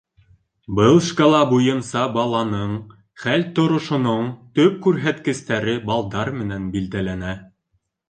Был 0.77 0.95
шкала 1.07 1.41
буйынса 1.51 2.07
баланың 2.15 2.73
хәл-торошоноң 3.27 4.27
төп 4.59 4.83
күрһәткестәре 4.89 5.81
балдар 5.93 6.37
менән 6.43 6.71
билдәләнә. 6.79 7.41